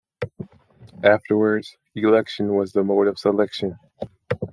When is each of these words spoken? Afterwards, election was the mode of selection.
Afterwards, 1.03 1.77
election 1.93 2.55
was 2.55 2.71
the 2.73 2.83
mode 2.83 3.05
of 3.07 3.19
selection. 3.19 3.77